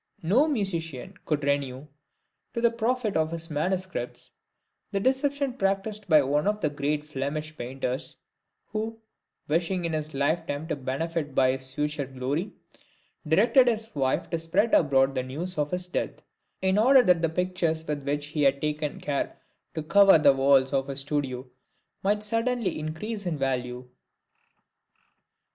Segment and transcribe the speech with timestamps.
[0.23, 1.85] No musician could renew,
[2.55, 4.31] to the profit of his manuscripts,
[4.91, 8.17] the deception practiced by one of the great Flemish painters,
[8.69, 8.99] who,
[9.47, 12.51] wishing in his lifetime to benefit by his future glory,
[13.27, 16.23] directed his wife to spread abroad the news of his death,
[16.63, 19.37] in order that the pictures with which he had taken care
[19.75, 21.47] to cover the walls of his studio,
[22.01, 23.87] might suddenly increase in value!